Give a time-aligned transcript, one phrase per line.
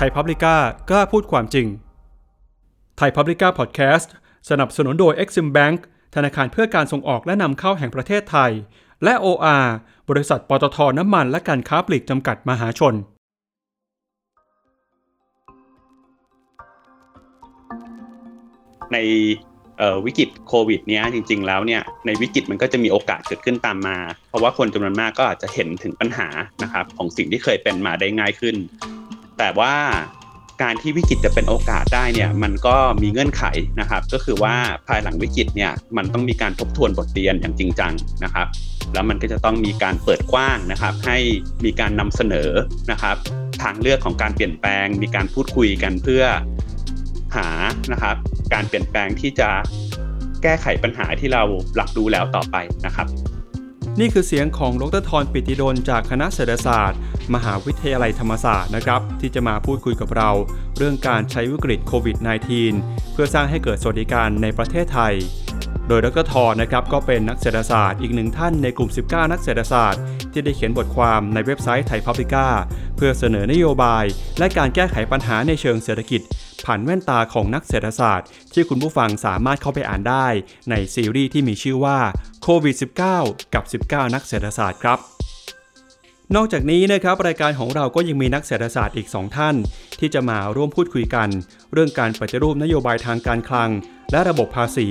[0.00, 0.56] ไทยพับลิก้า
[0.90, 1.66] กล้าพูดความจริง
[2.98, 4.12] ไทยพับลิก้าพอดแคสต์
[4.50, 5.78] สนับสนุนโดย Exim Bank
[6.14, 8.50] ธนาคารเพื่อการส่งออกและนำเข้าแห่งประเทศไทย
[9.04, 9.66] และ OR
[10.08, 12.94] บริษัทปตทน้ำมันและการค้าปลีกจำกัดมหาชน
[18.92, 18.96] ใน
[20.06, 26.28] วิกฤตโควิดเนี้ยจริง ๆ แล้วเนี่ยในวิกฤตมันก็จะมีโอกาสเกิดขึ้นตามมา เพราะว่าคนจำนวนมากก็อาจจะเห็นถึงปัญหา
[26.62, 28.56] นะครับของสิ่งที่เคยเป็นมาได้ง่ายขึ้น
[29.38, 29.74] แต่ว่า
[30.62, 33.44] การที่วิกฤตจะเป็นโอกาสได้เนี่ยมันก็มีเงื่อนไข
[33.80, 34.54] นะครับ ก็คือว่า
[34.88, 37.92] ภายหลังวิกฤตเนี่ยมันต้องมีการทบทวนบทเรียนอย่างจริงจัง
[38.24, 38.46] นะครับ
[38.94, 41.18] แล้วมันก็จะต้องมีการเปิดกว้างนะครับ ให้
[41.64, 42.50] มีการนำเสนอ
[42.90, 43.16] นะครับ
[43.62, 46.24] ทางเลือกของการเปลี่ยนแปลง มีการพูดคุยกันเพื่อ
[47.36, 47.48] หา
[47.92, 48.16] นะครับ
[48.54, 49.48] การเปลี่ยนแปลงที่จะ
[50.42, 51.42] แก้ไขปัญหาที่เรา
[51.76, 53.06] หลักรู้แล้วต่อไปนะครับ
[54.00, 56.98] นี่คือเสียงของดรทรปิติดลจากคณะเศรษฐศาสตร์
[57.34, 60.30] มหาวิทยาลัยธรรมศาสตร์นะครับที่จะมาพูดคุยกับเรา
[60.76, 62.16] เรื่องการใช้วิกฤตโควิด
[62.64, 65.14] -19 เพื่อสร้างให้เกิดสวัสดิการในประเทศไทย
[65.88, 70.00] โดยดรทรนะครับก็เป็นนักเศรษฐศาสตร์อีกหนึ่งท่านในกลุ่ม 19 นักเศรษฐศาสตร์
[70.32, 72.46] ที่ได้เขียนบทความในเว็บไซต์ไทยพับลิก้า
[72.96, 74.04] เพื่อเสนอนโยบาย
[74.38, 76.20] และการแก้ไขปัญหาในเชิงเศรษฐกิจ
[76.64, 80.26] ผ่านแว่นตาของนักเศรษฐศาสตร์ ที่คุณผู้ฟังสามารถเข้าไปอ่านได้
[80.70, 81.98] ในซีรีส์ที่มีชื่อว่า
[82.42, 82.76] โควิด
[83.14, 85.17] -19 กับ 19 นักเศรษฐศาสตร์ครับ
[86.36, 89.54] นอกจากนี้นะครับรายการของเราก็ยังมีนักเศรษฐศาสตร์อีก 2 ท่าน
[90.00, 91.28] ที่จะมาร่วมพูดคุยกัน
[91.72, 93.70] เรื่องการปฏิรูปนโยบายทางการคลัง
[94.12, 94.88] และระบบภาษี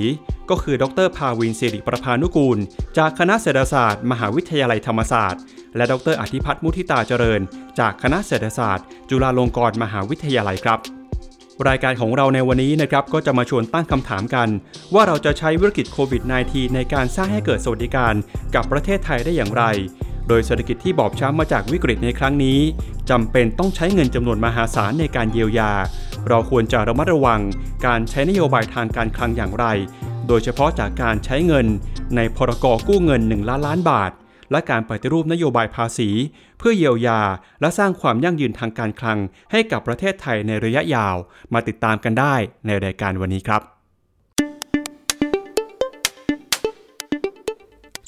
[0.50, 2.58] ก็คือ ดรภาวินสิริประพานุกูล
[2.98, 5.42] จากคณะเศรษฐศาสตร์ มหาวิทยาลัยธรรมศาสตร์
[5.76, 7.42] และดรอธิพัฒน์มุทิตาเจริญ
[7.80, 10.80] จากคณะเศรษฐศาสตร์ จุฬาลงกรณ์มหาวิทยาลัยครับ
[11.68, 14.50] รายการของเราในวันนี้นะครับก็จะมาชวนตั้งคำถามกัน
[14.94, 18.14] ว่าเราจะใช้วิกฤตโควิด -19 ในการสร้างให้เกิดสวัสดิการ
[18.56, 19.64] กับประเทศไทยได้อย่างไร
[20.28, 22.60] โดยเศรษฐกิจที่บอบช้ำมาจากวิกฤตในครั้งนี้
[23.10, 25.72] จำเป็นต้องใช้เงินจำนวนมหาศาลในการเยียวยา
[26.28, 27.42] เราควรจะระมัดระวัง
[27.86, 29.66] การใช้นโยบายทางการคลังอย่างไร
[30.28, 31.66] โดยเฉพาะจากการใช้เงิน
[32.16, 34.12] ในพรกกู้เงิน 1 ล้านล้านบาท
[34.52, 36.10] และการปฏิรูปนโยบายภาษี
[36.58, 37.22] เพื่อเยียวยา
[37.62, 39.18] และสร้างความยั่งยืนทางการคลัง
[39.52, 41.16] ให้กับประเทศไทยในระยะยาว
[41.54, 42.36] มาติดตามกันได้
[42.66, 43.77] ในรายการวันนี้ครับ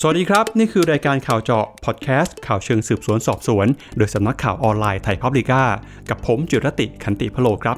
[0.01, 3.67] สวัสดีครับ นี่คือรายการข่าวเจาะพอดแคสต์ข่าวเชิงสืบสวนสอบสวน
[3.97, 5.63] โดยสำนักข่าวออนไลน์ไทยพับลิก้า
[6.09, 7.77] กับผมจุรติขันติพโลครับ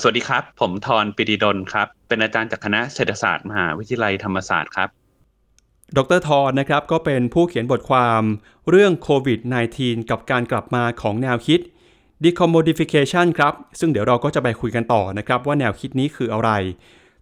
[0.00, 4.88] สวัสดีครับ ผมทรปิติดลครับ เป็นอาจารย์จากคณะเศรษฐศาสตร์มหาวิทยาลัยธรรมศาสตร์ครับ
[5.96, 8.22] ดรทรนะครับก็เป็นผู้เขียนบทความ
[8.70, 9.40] เรื่องโควิด
[9.74, 11.60] -19 กับการกลับมาของแนวคิด
[12.24, 16.50] decommodification ครับ ซึ่งเดี๋ยวเราก็จะไปคุยกันต่อนะครับ ว่าแนวคิดนี้คืออะไร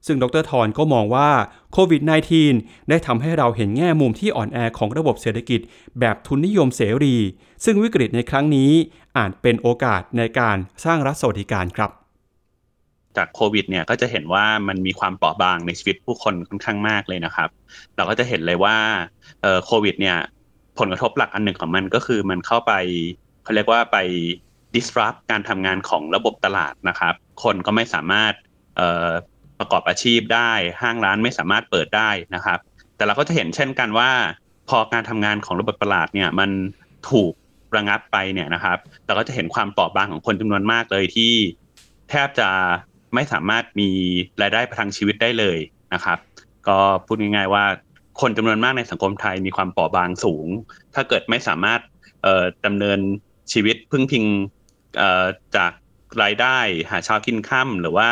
[0.07, 1.29] ซึ่งดรทรก็มองว่า
[1.73, 2.03] โควิด
[2.47, 5.61] -19 ได้ทำให้เราเห็นแง่มุมที่อ่อนแอของระบบเศรษฐกิจ
[6.01, 7.17] แบบทุนนิยมเสรี
[7.65, 8.71] ซึ่งวิกฤตในครั้งนี้
[9.17, 11.91] อาจเป็นโอกาสในการสร้างรัฐสวัสดิการครับ
[13.17, 17.49] จากโควิดเนี่ยก็จะเห็นว่ามันมีความเปราะบางในชีวิตผู้คนค่อนข้างมากเลยนะครับ
[17.97, 18.77] เราก็จะเห็นเลยว่า
[19.65, 20.19] โควิดเนี่ย
[20.79, 22.73] ผลกระทบหลักอันหนึ่งของมันก็คือมันเข้าไป
[23.45, 23.97] เขาเรียกว่าไป
[24.75, 28.33] disrupt การทำงานของระบบตลาดนะครับ คนก็ไม่สามารถ
[29.59, 32.59] ประกอบอาชีพได้ห้างร้านไม่สามารถเปิดได้นะครับ
[32.97, 34.11] แต่เราก็จะเห็นเช่นกันว่า
[34.69, 36.51] พอการทำงานของระบบตลาดเนี่ยมัน
[37.11, 37.33] ถูก
[37.77, 41.33] ระงับไปเนี่ยนะครับ เราก็จะเห็นความเปราะบางของคนจำนวนมากเลยที่
[42.11, 42.49] แทบจะ
[43.15, 43.91] ไม่สามารถมี
[44.43, 45.59] รายได้ประทังชีวิตได้เลย
[45.95, 46.19] นะครับ
[46.69, 47.65] ก็พูดง่ายๆว่า
[48.21, 50.47] คนจำนวนมากในสังคมไทยมีความเปราะบางสูง
[50.95, 51.81] ถ้าเกิดไม่สามารถ
[52.67, 52.99] ดำเนิน
[53.53, 54.25] ชีวิตพึ่งพิง
[55.57, 55.73] จาก
[56.23, 56.59] รายได้
[56.91, 58.11] หาเช้ากินค่ำหรือว่า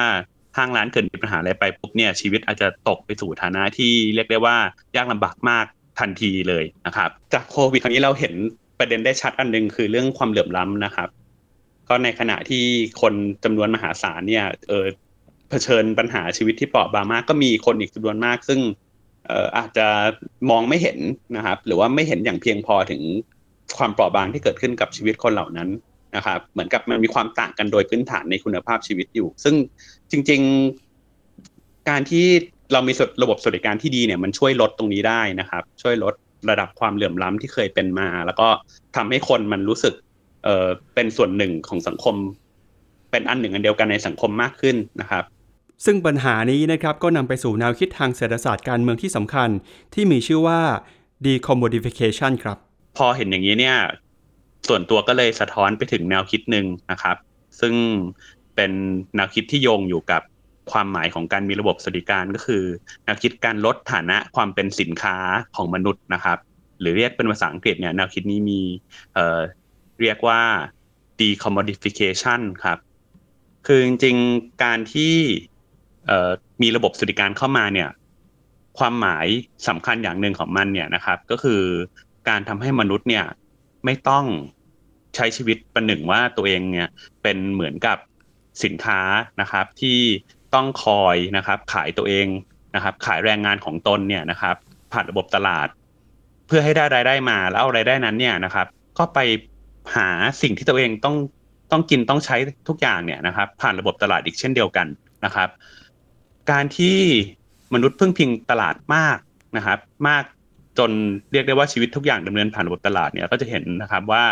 [0.56, 4.56] ห้างร้านเกิดมีปัญหาอะไรไปปุ๊บเนี่ยชีวิตอาจจะตกไปสู่ฐานะที่เรียกได้ว่า
[4.97, 5.66] ยากลำบากมาก
[6.00, 8.34] ทันทีเลยนะครับ จากโควิดครั้งนี้เราเห็น
[8.78, 11.09] ประเด็นได้ชัดอันหนึ่งคือเรื่องความเหลื่อมล้ำนะครับ
[11.89, 12.65] ก็ในขณะที่
[13.00, 13.15] คน
[13.45, 14.87] จำนวนมหาศาลเนี่ยเออ
[15.50, 18.60] เผชิญปัญหาชีวิตที่เปราะบางมากก็มีคนอีกจำนวนมาก ซึ่ง
[19.27, 19.87] เอ่ออาจจะ
[20.50, 20.98] มองไม่เห็น
[21.36, 23.03] นะครับ หรือว่าไม่เห็นอย่างเพียงพอถึง
[23.78, 25.69] ความเปราะบางที่เกิดขึ้นกับชีวิตคนเหล่านั้น
[26.18, 29.54] นะครับเหมือนกับมันมีความต่างกันโดยพื้นฐานในคุณภาพชีวิตอยู่ ซึ่ง
[30.10, 30.41] จริง
[31.15, 32.26] ๆ การที่
[32.72, 32.92] เรามี
[33.22, 36.15] ระบบสวัสดิการที่ดีเนี่ยมันช่วยลดตรงนี้ได้นะครับ ช่วยลด
[36.50, 38.48] ระดับความเหลื่อมล้ำที่เคยเป็นมา แล้วก็
[38.97, 39.94] ทำให้คนมันรู้สึก
[40.44, 42.15] เออเป็นส่วนหนึ่งของสังคม
[43.10, 45.24] เป็นอันหนึ่งอันเดียวกันในสังคมมากขึ้นนะครับ
[45.84, 49.48] ซึ่งปัญหานี้นะครับก็นำไปสู่แนวคิดทางเศรษฐศาสตร์การเมืองที่สำคัญ
[49.94, 50.60] ที่มีชื่อว่า
[51.26, 52.59] decommodification ครับ
[52.98, 53.76] พอเห็นอย่างนี้เนี่ย
[54.69, 57.16] ส่วนตัวก็เลยสะท้อนไปถึงแนวคิดหนึ่งนะครับ
[57.60, 57.75] ซึ่ง
[58.57, 58.72] เป็น
[59.16, 60.22] แนวคิดที่โยงอยู่กับ
[60.72, 62.63] ความหมายของการมีระบบสวัสดิการก็คือ
[63.05, 65.16] แนวคิดการลดฐานะความเป็นสินค้า
[65.57, 66.39] ของมนุษย์นะครับ
[66.81, 68.60] หรือเรียกเป็นภาษาอังกฤษเนี่ยแนวคิดนี้มี
[69.15, 70.41] เเรียกว่า
[71.21, 72.78] decommodification ครับ
[73.66, 75.15] คือจริงๆการที่
[76.63, 77.89] มีระบบสวัสดิการเข้ามาเนี่ย
[78.78, 79.27] ความหมาย
[79.69, 81.63] สำคัญอย่างหนึ่งของมันเนี่ยนะครับ ก็คือ
[82.28, 83.25] การทำให้มนุษย์เนี่ย
[83.88, 84.26] ไม่ต้อง
[85.16, 86.88] ใช้ชีวิตประหนึ่งว่าตัวเองเนี่ย
[87.22, 87.98] เป็นเหมือนกับ
[88.64, 89.00] สินค้า
[89.40, 89.98] นะครับ ที่
[90.54, 92.26] ต้องคอยนะครับขายตัวเอง
[92.74, 94.56] นะครับ ขายแรงงานของตนเนี่ยนะครับ
[94.92, 95.68] ผ่านระบบตลาด
[96.46, 98.66] เพื่อให้ได้รายได้มาแล้วเอารายได้นั้นเนี่ยนะครับ
[98.98, 99.18] ก็ไป
[99.96, 100.08] หา
[100.42, 101.16] สิ่งที่ตัวเองต้อง
[101.72, 102.36] ต้องกินต้องใช้
[102.68, 104.86] ทุกอย่างเนี่ยนะครับ ผ่านระบบตลาดอีกเช่นเดียวกัน
[105.24, 105.48] นะครับ
[106.50, 106.98] การที่
[107.74, 109.18] มนุษย์พึ่งพิงตลาดมาก
[109.56, 110.24] นะครับ มาก
[110.78, 110.91] จน
[111.33, 114.25] เรียกได้ว่าชีวิตทุกอย่างดำเนินผ่านระบบตลาดเนี่ยก็จะเห็นนะครับว่า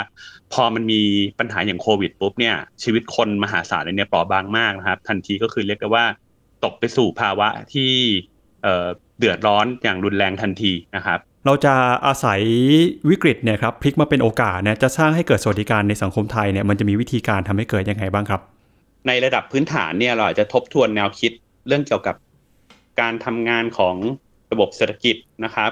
[0.52, 1.02] พอมันมี
[1.38, 6.04] ปัญหาอย่างโควิดปุ๊บเนี่ยชีวิตคนมหาศาลเนี่ยเปราะบางมากนะครับ ทันทีก็คือเรียกได้ว่า
[6.64, 7.92] ตกไปสู่ภาวะที่
[9.18, 11.74] เดือดร้อนอย่างรุนแรงทันทีนะครับ เราจะ
[12.06, 12.40] อาศัย
[13.10, 18.40] วิกฤตเนี่ยครับพลิกมาเป็นโอกาสเนี่ยจะสร้างให้เกิดสวัสดิการในสังคมไทยเนี่ยมันจะมีวิธีการทำให้เกิดยังไงบ้างครับ
[19.06, 21.32] ในระดับพื้นฐานเนี่ยเราอาจจะทบทวนแนวคิด
[21.66, 22.16] เรื่องเกี่ยวกับ
[23.00, 23.96] การทำงานของ
[24.52, 25.70] ระบบเศรษฐกิจนะครับ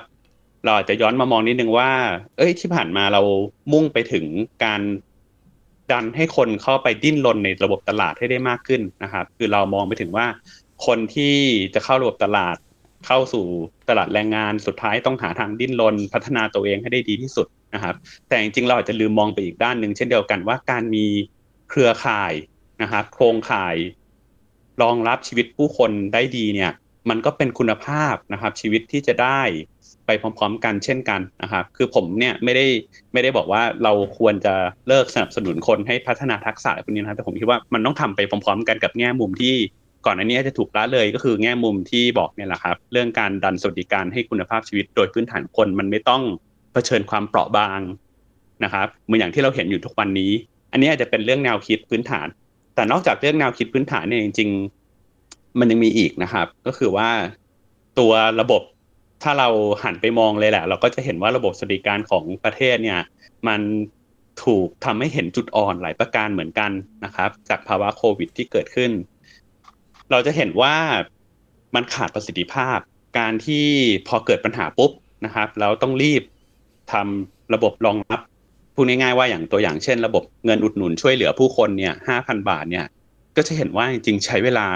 [0.65, 1.91] เราอาจจะย้อนมามองนิดนึงว่า
[2.37, 3.23] เอ้ยที่ผ่านมาเรา
[3.73, 4.25] มุ่งไปถึง
[4.65, 4.81] การ
[5.93, 10.27] ดันให้คนเข้าไปดิ้นรนในระบบตลาดให้ได้มากขึ้นนะครับ คือเรามองไปถึงว่า
[10.87, 11.37] คนที่
[11.75, 12.57] จะเข้าระบบตลาด
[13.07, 13.47] เข้าสู่
[13.89, 17.95] ตลาดแรงงานสุดท้ายต้องหาทางดิ้นรนพัฒนาตัวเองให้ได้ดีที่สุดนะครับ
[18.29, 21.07] แต่จริงๆเราอาจจะลืมมองไปอีกด้านหนึ่งเช่นเดียวกันว่าการมี
[21.71, 22.33] เครือข่าย
[22.83, 23.77] นะครับโครงข่าย
[24.83, 26.73] รองรับชีวิตผู้คนได้ดีเนี่ย
[27.09, 29.41] มันก็เป็นคุณภาพนะครับ ชีวิตที่จะได้
[30.07, 32.67] ไปพร้อม ๆ กันเช่นกันนะครับคือผมเนี่ยไม่ได้
[33.13, 34.55] ไม่ได้บอกว่าเราควรจะ
[34.89, 39.55] เลิกสนับสนุนคนให้พัฒนาทักษะพวกนี้นะครับแต่ผมคิดว่ามันต้องทำไปพร้อม ๆ กันกับแง่มุมที่
[40.07, 46.23] ก่อนอันนี้จะถูกละเลยก็คือแง่มุมที่บอกเนี่ยแหละครับ เรื่องการดันสวัสดิการให้คุณภาพชีวิตโดยพื้นฐานคนมันไม่ต้อง
[46.73, 47.81] เผชิญความเปราะบาง
[48.65, 50.33] นะครับเหมือนอย่างที่เราเห็นอยู่ทุกวันนี้
[50.73, 52.27] อันนี้อาจจะเป็นเรื่องแนวคิดพื้นฐาน
[52.75, 54.51] แต่นอกจากเรื่องแนวคิดพื้นฐานเนี่ยจริง
[55.05, 57.09] ๆ มันยังมีอีกนะครับ ก็คือว่า
[57.99, 58.63] ตัวระบบ
[59.25, 59.49] ถ้าเรา
[59.85, 63.01] หันไปมองเลยแหละ เราก็จะเห็นว่าระบบสวัสดิการของประเทศเนี่ย
[63.49, 63.61] มัน
[64.45, 66.71] ถูกทำให้เห็นจุดอ่อนหลายประการเหมือนกัน
[67.05, 68.91] นะครับ จากภาวะโควิดที่เกิดขึ้น
[70.11, 70.75] เราจะเห็นว่า
[71.75, 72.79] มันขาดประสิทธิภาพ
[73.19, 73.67] การที่
[74.09, 74.91] พอเกิดปัญหาปุ๊บ
[75.25, 76.23] นะครับแล้วต้องรีบ
[76.93, 78.21] ทำระบบรองรับ
[78.75, 82.87] พูดง่ายๆว่าอย่างตัวอย่างเช่น ระบบเงินอุดหนุนช่วยเหลือผู้คนเนี่ยห้าพันบาทเนี่ย
[83.37, 84.67] ก็จะเห็นว่าจริงๆใช้เวลา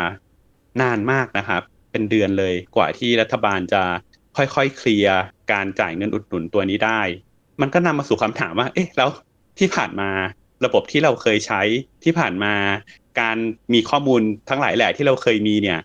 [0.82, 3.82] นานมากนะครับ เป็นเดือนเลยกว่าที่รัฐบาลจะ
[4.38, 5.18] ค่อยๆเคลียร์
[5.52, 7.00] การจ่ายเงินอุดหนุนตัวนี้ได้
[7.60, 9.08] มันก็นำมาสู่คำถามว่า เอ๊ะ แล้ว
[9.58, 10.10] ที่ผ่านมา
[10.64, 11.62] ระบบที่เราเคยใช้
[12.04, 12.54] ที่ผ่านมา
[13.20, 13.36] การ
[13.74, 15.80] มีข้อมูลทั้งหลายแหละที่เราเคยมีเนี่ย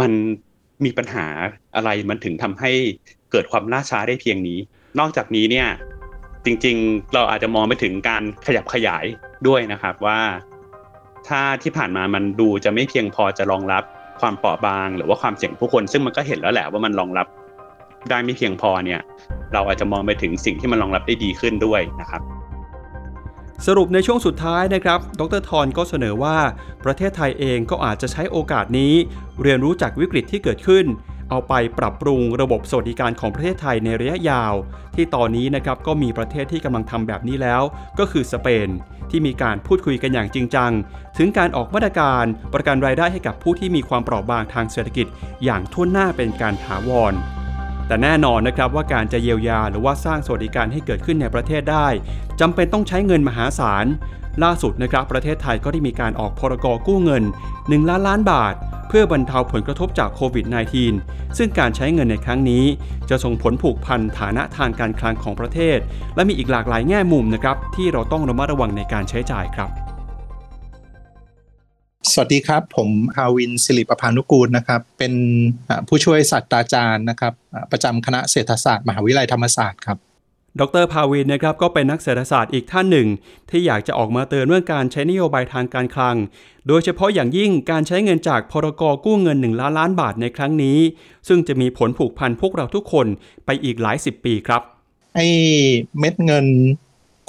[0.00, 0.12] มัน
[0.84, 1.26] มีปัญหา
[1.76, 2.70] อะไรมันถึงทำให้
[3.30, 4.58] เกิดความล่าช้าได้เพียงนี้
[4.98, 5.68] นอกจากนี้เนี่ย
[6.44, 9.04] จริงๆ เราอาจจะมองไปถึงการขยับขยาย
[9.46, 10.20] ด้วยนะครับว่า
[11.28, 13.84] ถ้าที่ผ่านมามันดูจะไม่เพียงพอจะรองรับ
[14.20, 17.26] ความเปราะบาง หรือว่าความเสี่ยงผู้คน ซึ่งมันก็เห็นแล้วแหละว่ามันรองรับ
[18.08, 19.00] ได้ไม่เพียงพอเนี่ย
[19.52, 22.22] เราอาจจะมองไปถึงสิ่งที่มันรองรับได้ดีขึ้นด้วยนะครับ
[23.66, 26.38] สรุปในช่วงสุดท้ายนะครับ ดรทอนก็เสนอว่า
[26.84, 28.94] ประเทศไทยเองก็อาจจะใช้โอกาสนี้
[29.42, 30.86] เรียนรู้จากวิกฤตที่เกิดขึ้น
[31.30, 34.54] เอาไปปรับปรุงระบบสวัสดิการของประเทศไทยในระยะยาว
[34.94, 37.62] ที่ตอนนี้นะครับก็มีประเทศที่กำลังทำแบบนี้แล้ว
[37.98, 38.68] ก็คือสเปน
[39.10, 40.70] ที่มีการพูดคุยกันอย่างจริงจัง
[41.18, 45.06] ถึงการออกมาตรการประกันรายได้ให้กับผู้ที่มีความเปราะบางทางเศรษฐกิจ
[45.44, 47.14] อย่างทุ่นหน้าเป็นการถาวร
[47.90, 51.88] แต่แน่นอนนะครับว่าการจะเยียวยาหรือว่าสร้างสวัสดิการให้เกิดขึ้นในประเทศได้
[52.40, 53.86] จำเป็นต้องใช้เงินมหาศาล
[54.42, 57.24] ล่าสุดนะครับประเทศไทยก็ได้มีการออกพรกกู้เงิน
[57.56, 58.54] 1 ล้านล้านบาท
[58.88, 60.46] เพื่อบรรเทาผลกระทบจากโควิด
[60.90, 62.64] -19 ซึ่งการใช้เงินในครั้งนี้
[63.10, 65.78] จะส่งผลผูกพันฐานะทางการคลังของประเทศ
[66.14, 69.70] และมีอีกหลากหลายแง่มุมนะครับที่เราต้องระมัดระวังในการใช้จ่ายครับ
[72.08, 75.14] สวัสดีครับ ผมฮาวินสิริปพานุกูลนะครับ เป็น
[75.88, 77.32] ผู้ช่วยศาสตราจารย์นะครับ
[77.72, 79.98] ประจำคณะเศรษฐศาสตร์มหาวิทยาลัยธรรมศาสตร์ครับ
[80.60, 83.08] ดรภาวินนะครับก็เป็นนักเศรษฐศาสตร์อีกท่านหนึ่ง
[83.50, 86.16] ที่อยากจะออกมาเตือนเรื่องการใช้นโยบายทางการคลัง
[86.68, 90.78] โดยเฉพาะอย่างยิ่งการใช้เงินจากพรกกู้เงิน 1 ล้านล้านบาทในครั้งนี้
[91.28, 93.06] ซึ่งจะมีผลผูกพันพวกเราทุกคน
[93.46, 94.62] ไปอีกหลายสิบปีครับ
[95.14, 95.26] ไอ้
[95.98, 96.46] เม็ดเงิน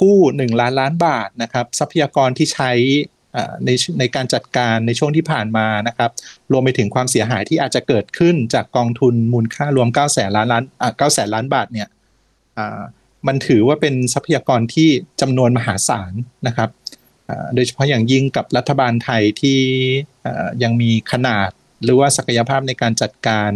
[0.02, 2.72] กู้ 1 ล้านล้านบาทนะครับทรัพยากรที่ใช้
[3.64, 6.10] ในในการจัดการในช่วงที่ผ่านมานะครับ
[6.52, 11.88] รวมไปถึงความเสียหายที่อาจจะเกิดขึ้นจากกองทุนมูลค่ารวม9แสนล้านล้านอ่าแสนล้านบาทเนี่ย
[13.26, 14.88] มันถือว่าเป็นทรัพยากรที่
[15.20, 16.12] จำนวนมหาศาล
[16.46, 16.70] นะครับ
[17.54, 19.60] โดยเฉพาะอย่างยิ่งกับรัฐบาลไทยที่
[20.62, 21.48] ยังมีขนาด
[21.84, 23.52] หรือว่าศักยภาพในการจัดการ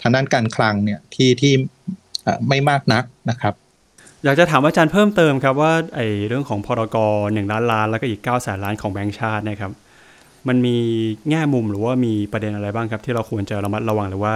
[0.00, 1.54] ทางด้านการคลังเนี่ยที่ที่
[2.48, 3.54] ไม่มากนักนะครับ
[4.24, 6.96] อยากจะถามอาจารย์เพิ่มเติมครับว่าไอ้เรื่องของพรก
[7.32, 9.72] หนึ่งล้านล้านแล้วก็อีก9ก้าแสนล้านของแบงก์ชาตินะครับ
[10.48, 10.76] มันมี
[11.30, 14.34] แง่มุมหรือว่ามีประเด็นอะไรบ้างครับ ที่เราควรจะระมัดระวังหรือว่า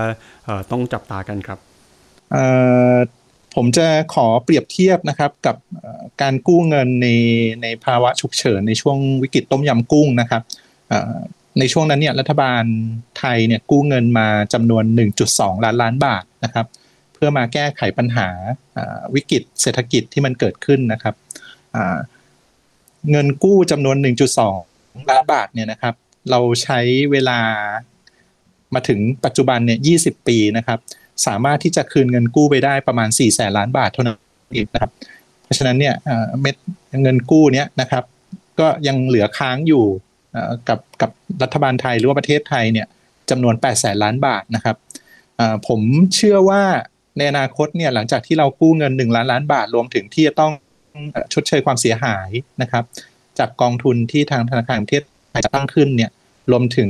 [0.70, 1.58] ต้องจับตากันครับ
[3.54, 5.56] ผมจะขอเปรียบเทียบนะครับกับ
[6.22, 7.08] การกู้เงินใน
[7.62, 10.42] ในภาวะฉุกเฉินในช่วงวิกฤตต้มยำกุ้งนะครับ
[11.58, 12.62] ในช่วงนั้นเนี่ยรัฐบาล
[13.18, 14.84] ไทยเนี่ยกู้เงินมาจำนวน
[15.24, 16.66] 1.2 ล้านล้านบาทนะครับ
[17.16, 18.28] เพื่อมาแก้ไขปัญหา
[19.14, 21.14] วิกฤตเศรษฐกิจที่มันเกิดขึ้นนะครับ
[23.10, 23.96] เงินกู้จำนวน
[24.52, 25.94] 1.2 ล้านบาทเนี่ยนะครับ
[26.30, 26.80] เราใช้
[27.12, 27.38] เวลา
[28.74, 30.78] มาถึงปัจจุบันเนี่ย 20 ปีนะครับ
[31.26, 34.16] สามารถที่จะคืนเงินกู้ไปได้ประมาณ4ี่แสนล้านบาทเท่านั้น
[34.54, 34.90] เองนะครับ
[35.44, 35.94] เพราะฉะนั้นเนี่ย
[36.40, 36.56] เม็ด
[37.02, 38.04] เงินกู้เนี้ยนะครับ
[38.60, 39.84] ก็ยังเหลือค้างอยู่
[40.68, 41.10] กับกับ
[41.42, 42.86] รัฐบาลไทยหรือว่าประเทศไทยเนี่ย
[43.30, 44.76] จำนวน8ปดแสนล้านบาทนะครับ
[45.68, 45.80] ผม
[46.14, 46.62] เชื่อว่า
[47.16, 50.52] ในอนาคตเนี่ยหลังจากที่เรากู้เงิน 1 ล้านล้านบาทรวมถึงที่จะต้อง
[51.34, 52.30] ชดเชยความเสียหาย
[52.62, 52.84] นะครับ
[53.38, 56.10] จากกองทุนที่ทางธนาคารประเทศไทยจะตั้งขึ้นเนี่ย
[56.50, 56.88] รวมถึง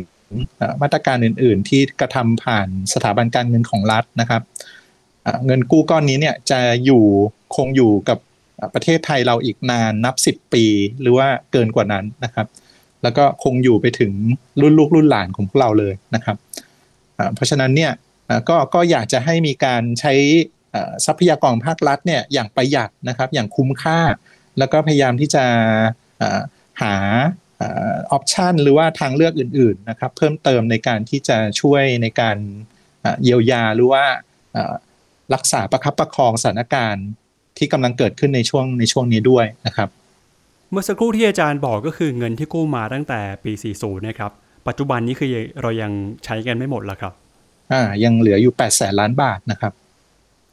[0.83, 4.43] มาตรการอื่น ๆ ที่กระทำผ่านสถาบันการเงินของรัฐนะครับ
[5.47, 7.05] เงินกู้ก้อนนี้เนี่ยจะอยู่
[7.57, 8.19] คงอยู่กับ
[8.75, 10.65] ประเทศไทยเราอีกนานนับสิบปี
[11.01, 12.47] หรือว่าเกินกว่านั้นนะครับ
[13.03, 14.13] แล้วก็คงอยู่ไปถึง
[14.61, 16.37] รุ่นลูกรุ่นหลานของพวกเราเลยนะครับ
[17.35, 17.93] เพราะฉะนั้นเนี่ย
[18.49, 20.15] ก็ก็อยากจะให้มีการใช้
[21.07, 24.01] ทรัพยากรภาครัฐเนี่ยอย่างประหยัดนะครับอย่างคุ้มค่า
[24.59, 25.45] แล้วก็พยายามที่จะ
[26.83, 26.95] หา
[27.67, 27.69] อ
[28.13, 32.37] อปชันหรือว่าทางเลือกอื่นๆนะครับเพิ่มเติมในการที่จะช่วยในการ
[33.23, 34.05] เยียวยาหรือว่า
[35.35, 37.07] รักษาประคับประคองสถานการณ์
[37.59, 39.89] ที่กำลังเกิดขึ้นในช่วงในช่วงนี้ด้วยนะครับ
[40.71, 44.33] เมื่อสักครู่ที่อาจารย์บอกก็คือเงินที่กู้มาตั้งแต่ปี 40 นะครับ
[44.69, 45.31] ปัจจุบันนี้คือ
[45.63, 45.93] เรายัง
[46.25, 47.13] ใช้กันไม่หมดแล้วครับ
[47.73, 49.73] อ่ายังเหลืออยู่8แสนล้านบาทนะครับ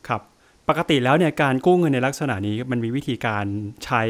[0.08, 0.22] ครับ
[0.70, 3.46] ปกติแล้วเนี่ยการกู้เงินในลักษณะนี้มันมีวิธีการ
[3.86, 4.02] ใช้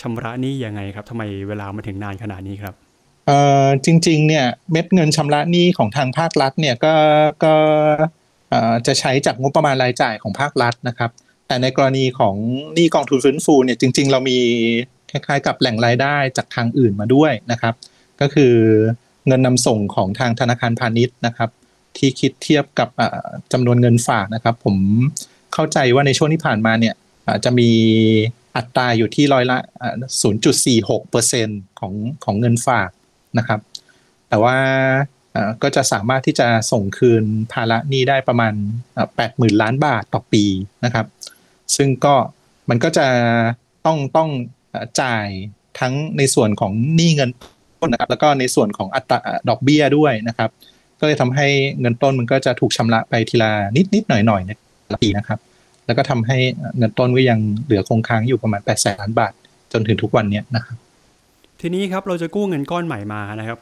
[0.00, 2.74] ชำระหนี้ยังไงครับทำไมเวลามาถึงนานขนาดนี้ครับ
[3.26, 6.94] เอ่อจริงๆเนี่ยเม็ดเงินชำระหนี้ของทางภาครัฐเนี่ยก็
[7.44, 7.54] ก็
[8.86, 11.10] จะใช้จากงบประมาณรายจ่ายของภาครัฐนะครับ
[11.46, 12.36] แต่ในกรณีของ
[12.74, 14.38] หนี้กองทุนฟื้นฟูเนี่ยจริง ๆ เรามี
[15.10, 17.74] คล้าย ๆ กับแหล่งรายได้จากทางอื่นมาด้วยนะครับ
[18.20, 18.54] ก็คือ
[19.26, 21.50] เงินนำส่งของทางธนาคารพาณิชย์นะครับ
[21.98, 22.88] ที่คิดเทียบกับ
[23.52, 24.76] จำนวนเงินฝากนะครับ ผม
[25.54, 26.94] เข้าใจว่าในช่วงที่ผ่านมาเนี่ย
[27.44, 27.70] จะมี
[28.56, 29.58] อัตราอยู่ที่ร้อยละ
[30.48, 31.94] 0.46%ของ
[32.24, 32.90] ของเงินฝาก
[33.38, 33.60] นะครับ
[34.28, 34.56] แต่ว่า
[35.62, 38.54] ก็จะสามารถที่จะส่งคืนภาระหนี้ได้ประมาณ
[39.06, 40.44] 80,000 ล้านบาทต่อปี
[40.84, 41.06] นะครับ
[41.76, 42.14] ซึ่งก็
[42.70, 43.06] มันก็จะ
[43.86, 44.30] ต้องต้อง
[45.02, 45.26] จ่าย
[45.80, 47.30] ทั้งในส่วนของหนี้เงิน
[47.80, 49.18] ต้นนะครับแล้วก็ในส่วนของอัตรา
[49.48, 50.50] ดอกเบี้ยด้วยนะครับ
[51.00, 51.46] ก็เลยทำให้
[51.80, 54.50] เงินต้นมันก็จะถูกชำระไปทีละนิดนิดหน่อยหน่อยใน
[55.02, 55.38] ปีนะครับ
[55.86, 56.36] แล้วก็ทำให้
[56.78, 59.32] เงินต้นก็ยังเหลือคงค้างอยู่ประมาณ8ปดแสนล้านบาท
[59.72, 60.76] จนถึงทุกวันนี้นะครับ
[61.60, 63.58] ทีนี้ครับเราจะกู้เงินก้อนใหม่มานะครับ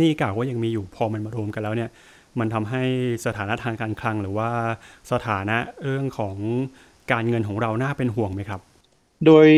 [0.00, 1.90] นี่กล่าวว่ายังมีอยู่พอมันมารวมกันแล้วเนี่ย
[2.38, 2.82] มันทำให้
[3.26, 4.50] สถานะทางการคลังหรือว่า
[5.12, 6.36] สถานะเรื่องของ
[7.12, 8.60] การเงินของเราน่าเป็นห่วงไหมครับ
[9.26, 9.48] โดย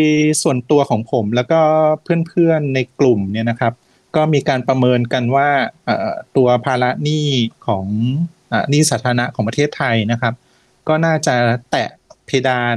[0.43, 1.61] ส่วนตัวของผมแล้วก็
[2.03, 3.73] เพื่อนๆในกลุ่มเนี่ยนะครับ
[4.19, 5.49] ก็มีการประเมินกันว่า
[6.37, 7.27] ตัวภาระหนี้
[7.67, 7.87] ของ
[8.71, 10.35] หนี้สาธารณะของประเทศไทยนะครับ
[10.89, 11.35] ก็น่าจะ
[11.71, 11.89] แตะ
[12.27, 12.77] เพดาน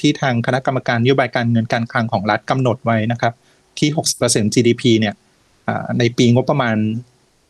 [0.00, 3.32] ที่ทางคณะกรรมการนโยบายการเงินการคลังของรัฐกำหนดไว้นะครับ
[3.78, 3.88] ที่
[4.22, 5.14] 60% GDP เนี่ย
[5.98, 6.76] ในปีงบประมาณ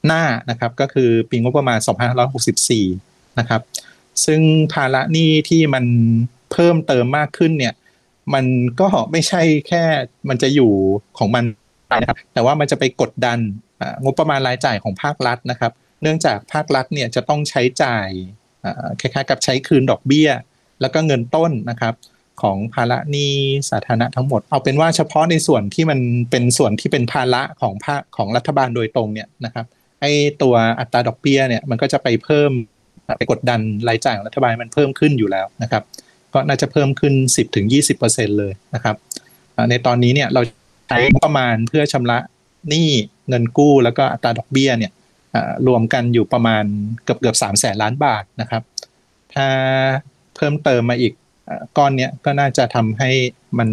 [0.06, 1.78] หน้านะครับ ก็คือปีงบประมาณ
[2.58, 3.62] 2564 นะครับ
[4.24, 4.40] ซึ่ง
[4.72, 5.84] ภาระหนี้ที่มัน
[6.52, 7.74] เพิ่มเติมมากขึ้นเนี่ย
[8.34, 8.44] มัน
[8.80, 9.84] ก็ไม่ใช่แค่
[10.28, 10.72] มันจะอยู่
[11.18, 11.44] ของมัน
[12.00, 13.38] นะครับ แต่ว่ามันจะไปกดดัน
[14.04, 15.72] งบประมาณรายจ่ายของภาครัฐนะครับ
[16.02, 18.08] เนื่องจากภาครัฐเนี่ยจะต้องใช้จ่าย
[19.00, 20.30] คล้ายๆกับใช้คืนดอกเบี้ย
[20.80, 21.94] แล้วก็เงินต้นนะครับ
[22.42, 23.32] ของภาระหนี้
[23.70, 25.98] สาธารณะทั้งหมด เอาเป็นว่าเฉพาะในส่วนที่มัน
[26.30, 29.66] เป็นส่วนที่เป็นภาระของภาคของรัฐบาลโดยตรงเนี่ยนะครับ
[30.00, 32.50] ไอ้ตัวอัตราดอกเบี้ยเนี่ยมันก็จะไปเพิ่ม
[33.18, 35.82] ไปกดดันรายจ่ายของรัฐบาลมันเพิ่มขึ้นอยู่แล้วนะครับ
[36.34, 37.66] ก็น่าจะเพิ่มขึ้น 10-20%ถึง
[38.38, 38.96] เลยนะครับ
[39.70, 40.42] ในตอนนี้เนี่ยเรา
[40.88, 42.18] ใช้ประมาณเพื่อชำระ
[42.68, 42.88] หนี้
[43.28, 44.92] เงินกู้แล้วก็อัตราดอกเบี้ยเนี่ย
[45.66, 46.64] รวมกันอยู่ประมาณ
[47.04, 48.62] เกือบเกือบสามแสนล้านบาทนะครับ
[49.34, 49.48] ถ้า
[50.36, 51.12] เพิ่มเติมมาอีก
[51.78, 53.10] ก้อนเนี้ยก็น่าจะทำให้
[53.58, 53.68] มัน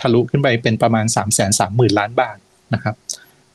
[0.00, 2.38] ทะลุขึ้นไปเป็นประมาณ3ามแสนสามหมื่นล้านบาท
[2.74, 2.94] นะครับ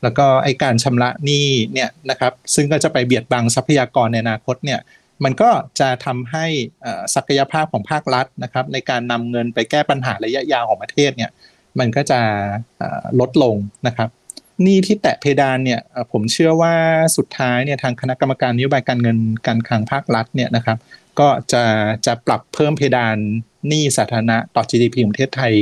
[0.04, 4.80] แล้วก็ไอการชำระหนี้เนี่ยนะครับซึ่งก็จะไปเบียดบังทรัพยากรในอนาคตเนี่ย
[5.24, 6.46] มันก็จะทำให้
[7.16, 11.32] ศักยภาพของภาครัฐนะครับ ในการนำเงินไปแก้ปัญหาระยะยาวของประเทศเนี่ย
[11.80, 12.22] มันก็จะ
[13.20, 13.56] ลดลง
[13.88, 14.10] นะครับ
[14.64, 16.76] หนี้ที่แตะเพดานเนี่ยผมเชื่อว่า
[17.18, 20.78] สุดท้ายเนี่ยทางคณะกรรมการนโยบายการเงินการคลังภาครัฐเนี่ยนะครับ
[21.20, 21.64] ก็จะ
[22.06, 23.18] จะปรับเพิ่มเพดาน
[23.68, 25.54] หนี้สาธารณะต่อ GDP ของประเทศไทย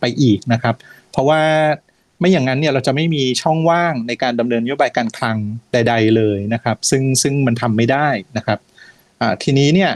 [0.00, 0.74] ไปอีกนะครับ
[1.10, 1.42] เพราะว่า
[2.20, 5.36] ไม่อย่างนั้นเนี่ยเราจะไม่มีช่องว่างในการดำเนินนโยบายการคลัง
[5.72, 8.58] ใด ๆ เลยนะครับ ซึ่งซึ่งมันทำไม่ได้นะครับ
[9.42, 9.92] ทีนี้เนี่ย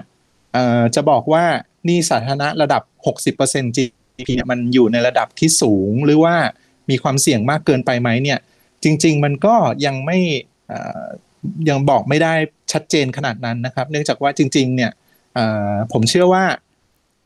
[0.95, 1.45] จะบอกว่า
[1.89, 2.83] นี่สาธารณะระดับ
[3.37, 3.77] 60%
[4.23, 6.35] GDP เนี่ยมันอยู่ในระดับที่สูงหรือว่า
[6.91, 8.39] มีความเสี่ยงมากเกินไปไหมเนี่ย
[8.85, 9.55] จริง ๆ มันก็
[9.87, 10.19] ยังไม่
[11.69, 12.35] ยังบอกไม่ได้
[12.73, 14.91] ชัดเจนขนาดนั้นนะครับ เนื่องจากว่าจริง ๆ เนี่ย
[15.93, 16.45] ผมเชื่อว่า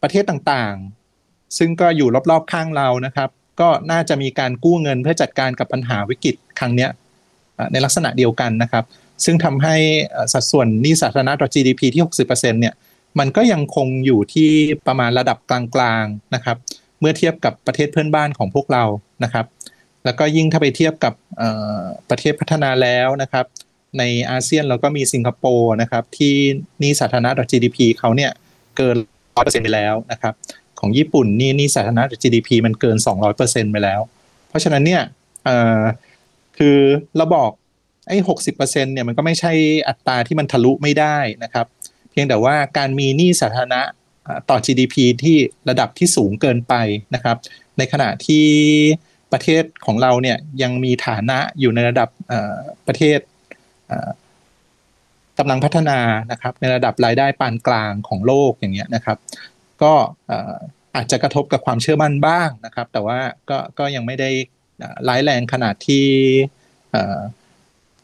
[0.03, 6.89] ประเทศต่างๆ ซึ่งก็อยู่รอบๆข้างเรานะครับ ก็น่าจะมีการกู้เงินเพื่อจัดการกับปัญหาวิกฤตครั้งนี้
[7.73, 8.85] ในลักษณะเดียวกันนะครับ
[9.25, 9.77] ซึ่งทำให้
[10.33, 12.75] สัดส่วนหนี้สาธารณะต่อ GDP ที่ 60%เนี่ย
[13.19, 14.51] มันก็ยังคงอยู่ที่
[14.87, 15.63] ประมาณระดับกลา
[16.03, 16.57] งๆนะครับ
[17.01, 18.85] เมื่อเทียบกับประเทศเพื่อนบ้านของพวกเรา
[19.25, 19.47] นะครับ
[20.05, 21.15] แล้วก็ยิ่งถ้าไปเทียบกับ
[22.11, 23.47] ประเทศพัฒนาแล้วนะครับ
[23.99, 26.35] ในอาเซียนเราก็มีสิงคโปร์นะครับ ที่
[26.83, 28.33] นี่สาธารณะต่อ GDP เขาเนี่ย
[28.77, 28.97] เกิน
[29.35, 30.35] ร้อยเปอร์เซ็นต์ไปแล้วนะครับ
[30.81, 34.01] ของญี่ปุ่นนี่นี่สาธารณะต่อ GDP มันเกินสองร้อยเปอร์เซ็นต์ไปแล้ว
[34.49, 35.03] เพราะฉะนั้นเนี่ย
[36.59, 36.79] คือ
[37.17, 37.51] เราบอก
[38.09, 39.53] ไอ้หกสิบเปอร์เซ็นต์เนี่ยมันก็ไม่ใช่
[39.89, 41.67] อัตราที่มันทะลุไม่ได้นะครับ
[42.11, 43.81] เพียงแต่ว่าการมีหนี้สาธารณะ
[44.51, 45.37] ต่อ GDP ที่
[45.69, 46.75] ระดับที่สูงเกินไป
[47.15, 47.37] นะครับ
[47.79, 48.47] ในขณะที่
[49.33, 52.09] ประเทศของเราเนี่ยยังมีฐานะอยู่ในระดับ
[52.87, 53.19] ประเทศ
[55.39, 55.99] กำลังพัฒนา
[56.31, 59.19] นะครับ ในระดับรายได้ปานกลางของโลกอย่างเงี้ยนะครับ
[59.83, 59.93] ก็
[60.97, 63.19] อาจจะกระทบกับความเชื่อมั่นบ้างนะครับ แต่ว่า
[63.51, 64.31] ก็ก็ยังไม่ได้
[65.09, 66.07] ร้ายแรงขนาดที่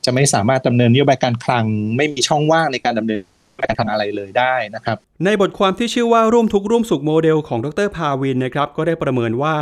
[0.04, 1.64] จะไม่สามารถดำเนินนโยบายการคลัง
[1.96, 3.22] ไม่มีช่องว่างในการดำเนิน
[3.62, 9.56] การทำอะไรเลยได้นะครับ ในบทความที่ชื่อว่าร่วมทุกร่วมสุขโมเดลของดรภาวินนะครับก็ได้ประเมินว่า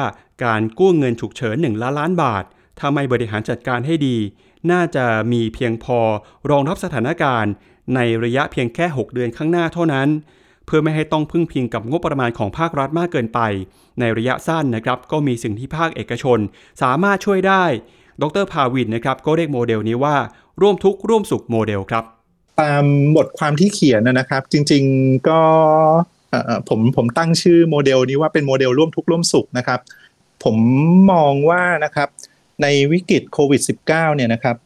[0.44, 2.44] การกู้เงินฉุกเฉิน1ล้านล้านบาท
[2.78, 4.16] ถ้าไม่บริหารจัดการให้ดี
[4.70, 5.98] น่าจะมีเพียงพอ
[6.50, 7.52] รองรับสถานการณ์
[7.94, 10.08] ในระยะเพียงแค่ 6 เดือนข้างหน้าเท่านั้น
[10.66, 13.40] เพื่อไม่ให้ต้องพึ่งพิงกับงบประมาณของภาครัฐมากเกินไป
[14.00, 16.38] ในระยะสั้นนะครับ ก็มีสิ่งที่ภาคเอกชน
[16.82, 17.64] สามารถช่วยได้
[18.22, 20.16] ดรภาวินนะครับก็เรียกโมเดลนี้ว่า
[20.60, 22.04] ร่วมทุกข์ร่วมสุขโมเดลครับ
[22.60, 22.84] ตาม
[23.16, 25.40] บทความที่เขียนนะครับ จริง ๆก็
[26.68, 29.80] ผมผมตั้งชื่อโมเดลนี้ว่าเป็นโมเดลร่วมทุกข์ร่วมสุขนะครับ
[30.44, 30.56] ผม
[31.12, 32.08] มองว่านะครับ
[32.62, 34.56] ในวิกฤตโควิด -19 เนี่ยนะครับ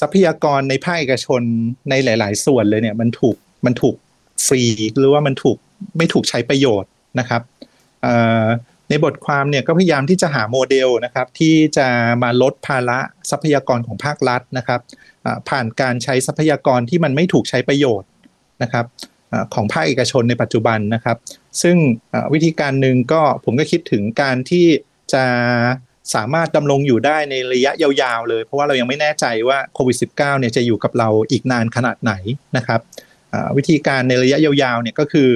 [0.00, 1.42] ทรัพยากรในภาคเอกชน
[1.90, 3.94] ในหลาย ๆ ส่วนเลยเนี่ยมันถูกมันถูก
[4.46, 4.62] ฟรี
[4.98, 5.56] หรือว่ามันถูก
[5.96, 7.42] ไม่ถูกใช้ประโยชน์นะครับ
[8.88, 11.88] ในบทความเนี่ยก็พยายามที่จะหาโมเดลนะครับที่จะ
[12.22, 12.98] มาลดภาระ
[13.30, 14.80] ทรัพยากรของภาครัฐนะครับ
[15.48, 18.08] ผ่านการใช้ทรัพยากรที่มันไม่ถูกใช้ประโยชน์
[18.62, 18.86] นะครับ
[19.54, 21.16] ของภาคเอกชนในปัจจุบันนะครับ
[21.62, 21.76] ซึ่ง
[22.32, 24.66] วิธีการหนึ่งก็ผมก็คิดถึงการที่
[25.14, 25.24] จะ
[26.14, 32.12] สามารถดำรงอยู่ได้ในระยะยาวๆเลย เพราะว่าเรายังไม่แน่ใจว่าโควิด -19 เนี่ยจะอยู่กับเราอีกนานขนาดไหน
[32.56, 32.80] นะครับ
[33.56, 35.30] วิธีการในระยะยาวๆเนี่ยก็คือ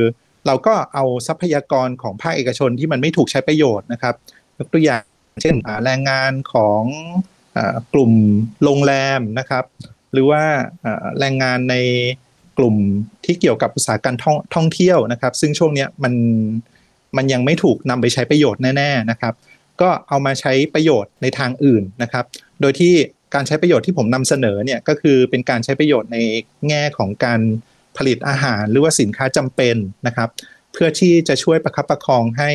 [0.47, 4.15] เราก็เอาทรัพยากรของภาคเอกชนที่มันไม่ถูกใช้ประโยชน์นะครับ
[4.59, 5.03] ยกตัวอย่าง
[5.43, 6.83] เช่นแรงงานของ
[7.95, 8.13] กลุ่ม
[8.65, 9.65] โรงแรมนะครับ
[10.13, 10.43] หรือว่า
[11.19, 11.77] แรงงานใน
[12.59, 12.77] กลุ่ม
[13.25, 16.15] ที่เกี่ยวกับอุตสาหกรรมท่องท่องเที่ยวนะครับ ซึ่งช่วงนี้มัน
[17.17, 19.35] มันยังไม่ถูกนำไปใช้ประโยชน์แน่ๆนะครับ
[19.81, 22.25] ก็เอามาใช้ประโยชน์ในทางอื่นนะครับ
[22.61, 22.95] โดยที่
[23.35, 26.19] การใช้ประโยชน์ที่ผมนำเสนอเนี่ยก็คือเป็นการใช้ประโยชน์ใน
[26.69, 27.41] แง่ของการ
[27.97, 30.29] ผลิตอาหารหรือว่าสินค้าจำเป็นนะครับ
[30.73, 32.51] เพื่อที่จะช่วยประคับประคองให้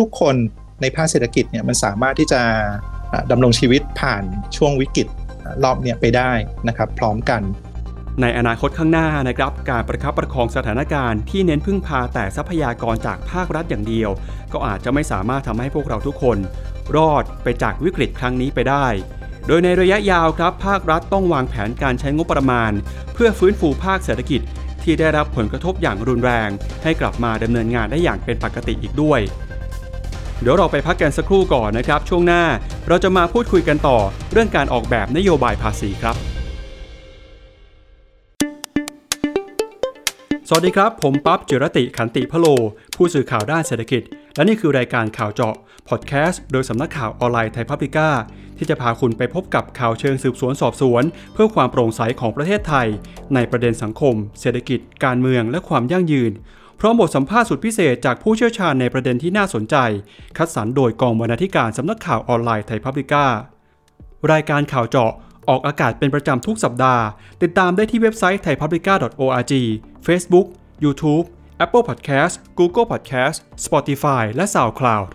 [0.00, 0.34] ทุกๆ คน
[0.80, 2.42] ในภาคเศรษฐกิจเนี่ยมันสามารถที่จะ
[3.30, 4.22] ดำรงชีวิตผ่าน
[4.56, 5.08] ช่วงวิกฤต
[5.64, 6.32] รอบเนี้ยไปได้
[6.68, 7.42] นะครับ พร้อมกัน
[8.20, 14.10] ในอนาคตข้างหน้านะครับ การประคับประคองสถานการณ์ที่เน้นพึ่งพาแต่ทรัพยากรจากภาครัฐอย่างเดียว
[14.52, 16.38] ก็อาจจะไม่สามารถทำให้พวกเราทุกคน
[16.96, 18.86] รอดไปจากวิกฤตครั้งนี้ไปได้
[19.46, 22.72] โดยในระยะยาวครับภาครัฐต้องวางแผนการใช้งบประมาณ
[23.14, 24.40] เพื่อฟื้นฟูภาคเศรษฐกิจ
[24.82, 26.50] ที่ได้รับผลกระทบอย่างรุนแรง
[26.82, 29.20] ให้กลับมาดำเนินงานได้อย่างเป็นปกติอีกด้วย
[30.42, 32.42] เดี๋ยวเราไปพักกันสักครู่ก่อนนะครับ ช่วงหน้า
[32.88, 33.98] เราจะมาพูดคุยกันต่อ
[34.32, 36.16] เรื่องการออกแบบนโยบายภาษีครับ
[40.48, 42.46] สวัสดีครับ ผมปั๊บจิรติขันติพโล
[42.96, 44.02] ผู้สื่อข่าวด้านเศรษฐกิจ
[44.34, 45.54] และนี่คือรายการข่าวเจาะ
[45.88, 48.08] พอดแคสต์โดยสำนักข่าวออนไลน์ไทยพับลิก้า
[48.58, 51.02] ที่จะพาคุณไปพบกับข่าวเชิงสืบสวนสอบสวน
[51.32, 52.86] เพื่อความโปร่งใสของประเทศไทย
[53.34, 56.32] ในประเด็นสังคม เศรษฐกิจ การเมืองและความยั่งยืน
[56.84, 59.76] พร้อมบทสัมภาษณ์สุดพิเศษจากผู้เชี่ยวชาญในประเด็นที่น่าสนใจ
[60.36, 63.24] คัดสรรโดยกองบรรณาธิการสำนักข่าวออนไลน์ไทยพับลิก้า
[64.32, 65.12] รายการข่าวเจาะ
[65.48, 67.04] ออกอากาศเป็นประจำทุกสัปดาห์
[67.42, 69.52] ติดตามได้ที่เว็บไซต์ไทยพับลิก้า .org
[70.06, 70.46] Facebook
[70.84, 71.24] YouTube
[71.64, 75.08] Apple Podcast Google Podcast Spotify และ SoundCloud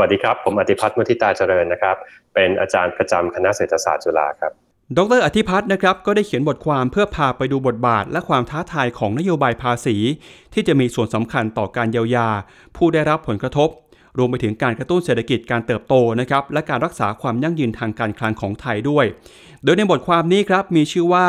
[0.00, 1.96] วัสดีครับ ผมอธิพัฒน์มุทิตาเจริญนะครับ
[2.34, 4.52] เป็นอาจารย์ประจำคณะเศรษฐศาสตร์จุฬาครับ
[4.98, 9.96] ดรอธิพัฒน์นะครับก็ได้เขียนบทความเพื่อพาไปดูบทบาท และความท้าทายของนโยบายภาษี
[10.52, 12.28] ที่จะมีส่วนสำคัญต่อการเยียวยา
[12.76, 13.68] ผู้ได้รับผลกระทบ
[14.18, 19.04] รวมไปถึงการกระตุ้นเศรษฐกิจการเติบโตนะครับและการรักษาความยั่งยืนทางการคลังของไทยด้วย
[19.64, 21.26] โดยในบทความนี้ครับมีชื่อว่า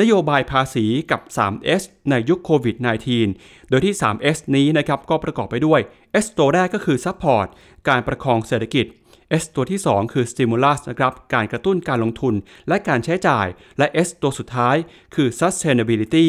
[0.00, 2.76] นโยบายภาษีกับ 3S ในยุคโควิด
[3.22, 5.80] -19 โดยที่ 3S นี้นะครับก็ประกอบไปด้วย
[6.24, 7.48] S ตัวแรกก็คือ Support
[7.88, 8.86] การประคองเศรษฐกิจ
[9.42, 12.34] S ตัวที่ 2 คือ stimulus นะครับ การกระตุ้นการลงทุน
[12.68, 13.46] และการใช้จ่าย
[13.78, 14.76] และ S ตัวสุดท้าย
[15.14, 16.26] คือ sustainability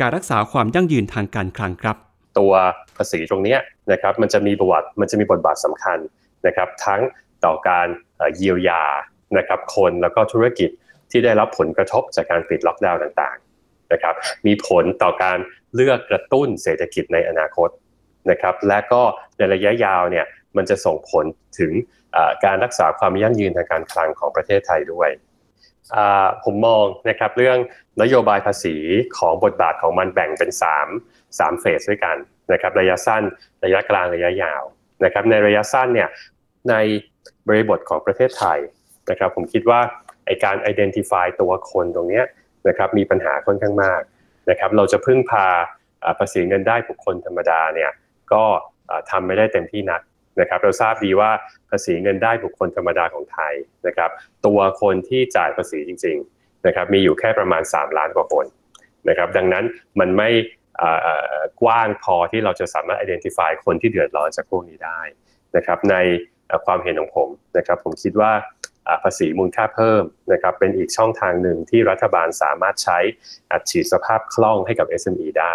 [0.00, 1.96] การรักษาความยั่งยืนทางการคลังครับ
[2.38, 2.52] ตัว
[2.96, 3.56] ภาษีตรงนี้
[3.92, 5.98] นะครับมันจะมีประวัติมันจะมีบทบาทสำคัญ
[6.46, 7.00] นะครับทั้ง
[7.44, 7.86] ต่อการ
[8.36, 8.82] เยียวยา
[9.38, 10.70] นะครับคนแล้วก็ธุรกิจ
[11.12, 14.14] ที่ได้รับผลกระทบจากการปิดล็อกดาวน์ต่างๆนะครับ
[14.46, 15.38] มีผลต่อการ
[15.74, 17.68] เลือกกระตุ้นเศรษฐกิจในอนาคต
[18.30, 19.02] นะครับและก็
[19.38, 21.24] ในระยะยาวเนี่ยมันจะส่งผล
[21.58, 21.72] ถึง
[22.44, 25.10] การรักษาความยั่งยืนทางการคลังของประเทศไทยด้วย
[26.44, 27.58] ผมมองนะครับเรื่อง
[28.02, 28.76] นโยบายภาษี
[29.18, 30.50] ของบทบาทของมันแบ่งเป็น
[30.90, 32.16] 3 3เฟสด้วยกัน
[32.52, 33.22] นะครับระยะสั้น
[33.64, 34.62] ระยะกลางระยะยาว
[35.04, 36.08] นะครับในระยะสั้นเนี่ย
[36.70, 36.74] ใน
[37.48, 38.58] บริบทของประเทศไทย
[39.10, 39.80] นะครับผมคิดว่า
[40.26, 42.22] ไอการ identify ตัวคนตรงนี้
[42.68, 44.02] นะครับมีปัญหาค่อนข้างมาก
[44.50, 45.46] นะครับเราจะพึ่งพา
[46.18, 47.90] ภาษีเงินได้บุคคลธรรมดาเนี่ย
[48.32, 48.44] ก็
[49.10, 50.02] ทำไม่ได้เต็มที่นัก
[50.40, 51.30] นะครับเราทราบดีว่า
[51.70, 53.54] ภาษีเงินได้บุคคลธรรมดาของไทย
[53.86, 54.10] นะครับ
[54.46, 58.46] ตัวคนที่จ่ายภาษีจริงๆนะครับมีอยู่แค่ประมาณ 3 ล้านกว่าคน
[59.08, 59.64] นะครับดังนั้น
[60.00, 60.30] มันไม่
[61.62, 65.00] กว้างพอที่เราจะสามารถ identify คนที่เดือดร้อนจากพวกนี้ได้
[65.56, 65.96] นะครับใน
[66.66, 68.32] ความเห็นของผมนะครับผมคิดว่า
[69.02, 72.98] ภาษีมูลค่าเพิ่มนะครับเป็นอีกช่องทางหนึ่งที่รัฐบาลสามารถใช้
[73.52, 75.54] อัดฉีดสภาพคล่องให้กับ SME ได้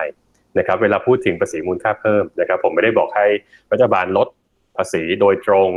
[0.58, 3.28] นะครับเวลาพูดถึงภาษีมูลค่าเพิ่มนะครับผมไม่ได้บอกให้
[3.72, 4.28] รัฐบาลลด
[4.78, 5.70] ภาษีโดยตรง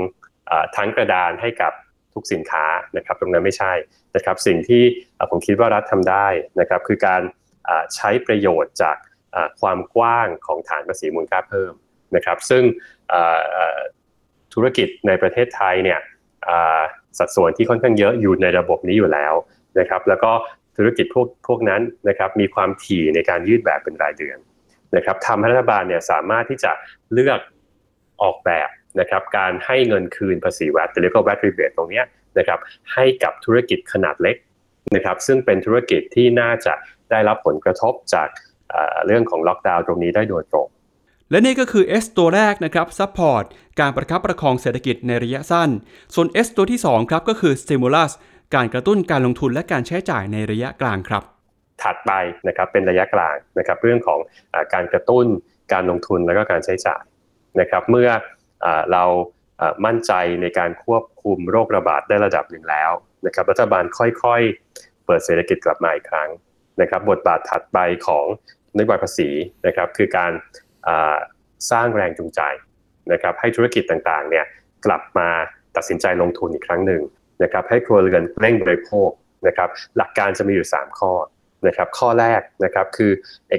[0.76, 1.72] ทั้งกระดานให้กับ
[2.14, 3.72] ทุกสินค้านะครับตรงนั้นไม่ใช่
[4.16, 4.82] นะครับสิ่งที่
[5.30, 6.26] ผมคิดว่ารัฐทำได้
[6.60, 7.22] นะครับคือการ
[7.94, 8.96] ใช้ประโยชน์จาก
[9.60, 11.72] ความกว้างของฐานภาษีมูลค่าเพิ่ม
[12.16, 12.62] นะครับซึ่ง
[14.54, 16.00] ธุรกิจในประเทศไทยเนี่ย
[17.18, 19.34] สัดส่วนที่ค่อนข้างเยอะอยู่ในระบบนี้อยู่แล้ว
[19.78, 20.32] นะครับแล้วก็
[20.76, 24.38] ธุรกิจพวกพวกนั้นนะครับมีความถี่ในการยืดแบบเป็นรายเดือน
[24.96, 26.72] นะครับทำให้รัฐบาลเนี่ยสามารถที่จะ
[27.12, 27.40] เลือก
[28.22, 28.68] ออกแบบ
[29.00, 32.02] นะครับการให้เงินคืนภาษีแวตหรือก็แวตรีเบทตรงนี้
[32.38, 32.58] นะครับ
[32.92, 34.36] ให้กับธุรกิจขนาดเล็ก
[34.94, 36.74] นะครับซึ่งเป็นธุรกิจที่น่าจะ
[37.10, 38.28] ได้รับผลกระทบจาก
[39.06, 40.68] เรื่องของล็อกดาวน์ตรงนี้ได้โดยตรง
[41.30, 43.44] และนี่ก็คือ S ตัวแรกนะครับ Support
[43.80, 45.70] การประคับประคองเศรษฐกิจในระยะสั้น
[46.14, 48.12] ส่วน S ตัวที่2ครับก็คือ Stimulus
[48.54, 51.22] การกระตุ้นการลงทุนและการใช้จ่ายในระยะกลางครับ
[51.82, 52.12] ถัดไป
[52.48, 54.20] นะครับเป็นระยะกลางนะครับเรื่องของ
[54.52, 55.26] อการกระตุ้น
[55.72, 57.02] การลงทุนและก็การใช้จ่าย
[57.60, 58.08] นะครับเมื่อ
[58.92, 59.04] เรา
[59.86, 60.12] มั่นใจ
[60.42, 62.90] ในการควบคุมโรคระบาดได้ระดับหนึ่งแล้ว
[63.26, 66.28] นะครับรัฐบาลค่อยๆ เปิดเศรษฐกิจกลับมาอีกครั้ง
[66.80, 68.26] นะครับบทบาทถัดไปของ
[68.76, 69.28] นโยบายภาษี
[69.66, 70.32] นะครับคือการ
[71.70, 72.40] สร้างแรงจูงใจ
[73.12, 74.44] นะครับให้ธุรกิจต่างๆเนี่ย
[74.86, 75.28] กลับมา
[75.76, 77.02] ตัดสินใจลงทุนอีกครั้งหนึ่ง
[77.42, 79.10] นะครับให้ครัวเรือนเร่งบริโภค
[79.46, 81.12] นะครับหลักการจะมีอยู่ 3 ข้อ
[81.66, 83.12] นะครับข้อแรกนะครับคือ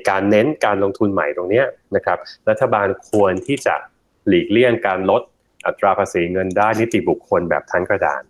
[0.09, 1.63] การเน้นการลงทุนใหม่ตรงนี้
[1.95, 2.17] นะครับ
[2.49, 3.75] รัฐบาลควรที่จะ
[4.27, 5.21] หลีกเลี่ยงการลด
[5.65, 8.23] อัตราภาษีเงินได้นิติบุคคลแบบทั้งกระดาน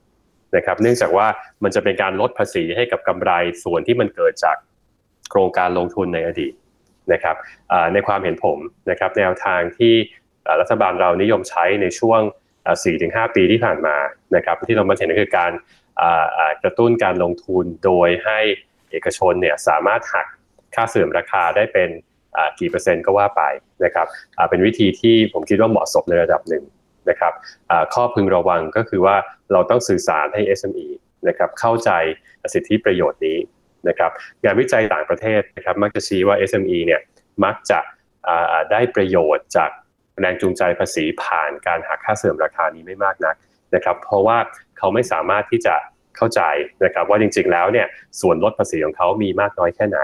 [0.56, 1.28] นะครับเนื่องจากว่า
[1.64, 3.32] มันจะเป็นการลดภาษีให้กับกำไร
[3.64, 4.58] ส่วนที่มันเกิดจาก
[5.30, 6.54] โครงการลงทุนในอดีต
[7.14, 7.36] นะครับ
[7.94, 8.58] ในความเห็นผม
[8.90, 9.94] นะครับแนวทางที่
[10.62, 12.22] รัฐบาลเรานิยมใช้ในช่วง
[12.80, 13.98] 4-5 ปีที่ผ่านมา
[14.36, 15.52] นะครับที่เรามาเห็นก็คือการ
[16.64, 18.40] กระตุ้นการลงทุนโดยให้
[18.92, 20.28] เอกชนเนี่ยสามารถหัก
[20.76, 21.90] ค่าเสื่อมราคาได้เป็น
[22.60, 23.44] กี่เปอร์เซ็นต์ก็ว่าไป
[23.86, 24.08] นะครับ
[24.50, 26.64] เป็นวิธีที่ผมคิดว่าเหมาะสมในระดับหนึ่ง
[27.10, 27.34] นะครับ
[27.94, 29.16] ข้อพึงระวังก็คือว่า
[29.52, 30.88] เราต้องสื่อสารให้ SME
[31.28, 31.92] นะครับเข้าใจ
[32.54, 33.38] สิทธิประโยชน์นี้
[33.90, 34.12] นะครับ
[34.44, 37.02] งานวิจัยต่างประเทศนะครับมักจะชี้ว่า SME เนี่ย
[37.46, 37.80] มักจะ
[38.72, 39.70] ได้ประโยชน์จาก
[40.20, 43.36] แรงจูงใจภาษีผ่านการหักค่าเสื่อมราคานี้ไม่มากนัก
[43.76, 44.38] นะครับ เพราะว่า
[44.78, 45.76] เขาไม่สามารถที่จะ
[46.18, 46.42] เข้าใจ
[46.84, 47.88] นะครับว่าจริงๆแล้วเนี่ย
[48.22, 50.00] ส่วนลดภาษีของเขามีมากน้อยแค่ไหน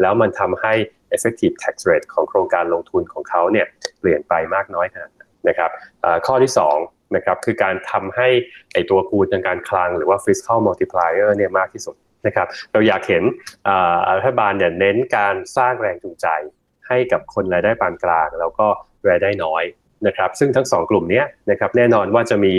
[0.00, 0.72] แล้วมันทำให้
[1.14, 3.66] effective tax rate ของโครงการลงทุนของเขาเนี่ย
[4.00, 5.10] เปลี่ยนไปมากน้อยขนาด
[5.48, 5.70] นะครับ
[6.26, 8.28] ข้อที่2นะครับคือการทำให้
[8.72, 13.22] ไอตัวคูณทางการคลังหรือว่า fiscal multiplier เนี่ยมากที่สุด นะครับเราอยากเห็น
[14.16, 16.26] รัฐบาลเนี่ยเน้นการสร้างแรงจูงใจ
[16.88, 18.66] ให้กับคนรายได้ปานกลาง แล้วก็
[19.10, 19.64] รายได้น้อย
[20.06, 22.52] นะครับซึ่งทั้งสองกลุ่มนี้นะครับแน่นอนว่าจะมี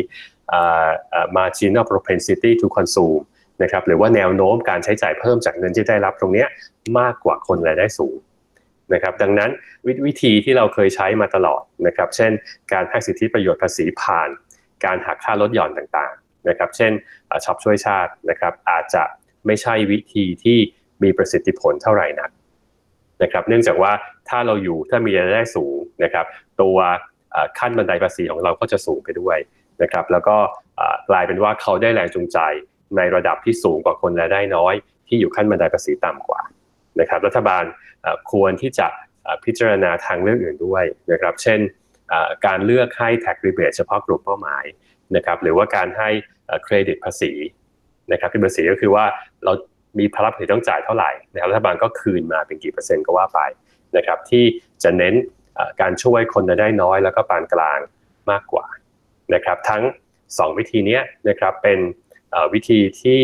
[1.37, 3.23] marginal propensity to consume
[3.63, 6.45] นะครับหรือว่าแนวโน้มการใช้จ่ายเพิ่มจากเงินที่ได้รับตรงนี้
[6.99, 8.15] มากกว่าคนรายได้สูง
[8.93, 9.49] นะครับดังนั้น
[9.85, 12.31] ววิธีที่เราเคยใช้มาตลอดนะครับเช่น
[12.73, 14.29] การให้สิทธิประโยชน์ภาษีผ่าน
[14.85, 16.91] การหักค่าลดหย่อนต่างๆนะครับเช่น
[17.45, 19.03] ช็อปช่วยชาตินะครับอาจจะ
[19.47, 20.57] ไม่ใช่วิธีที่
[21.03, 22.31] มีประสิทธิผลเท่าไหร่นัก
[23.23, 23.91] นะครับเนื่องจากว่า
[24.29, 26.25] ถ้าเราอยู่ถ้ามีรายได้สูงนะครับ
[26.61, 26.77] ตัว
[27.59, 29.37] ขั้นบันไดภาษีของเราก็จะสูงไปด้วย
[29.81, 30.37] นะครับแล้วก็
[31.09, 32.39] กลายเป็นว่าเขาได้แรงจูงใจ
[32.97, 34.73] ในระดับที่สูงกว่าคนรายได้น้อย
[35.07, 36.41] ที่อยู่ขั้นบันไดภาษีต่ำกว่า
[36.99, 37.63] นะครับรัฐบาล
[38.31, 38.87] ควรที่จะ
[39.45, 41.59] พิจารณาทางเลือกอื่นด้วยนะครับเช่น
[42.45, 44.65] การเลือกให้ tax rebate เฉพาะกลุ่มเป้าหมาย
[45.15, 46.09] นะครับหรือว่าการให้
[46.63, 47.31] เครดิตภาษี
[48.11, 49.05] นะครับที่ภาษีก็คือว่า
[49.45, 49.53] เรา
[49.99, 53.39] มีภาระภาษีต้องจ่ายเท่าไหร่นะครับรัฐบาลก็คืนมาเป็นกี่เปอร์เซ็นต์ก็ว่าไป
[53.97, 54.43] นะครับที่
[54.83, 55.13] จะเน้น
[55.81, 57.79] การช่วยคนได้น้อย แล้วก็ปานกลาง
[58.31, 58.65] มากกว่า
[59.33, 59.83] นะครับทั้ง
[60.21, 61.79] 2 วิธีนี้นะครับเป็น
[62.53, 63.21] วิธีที่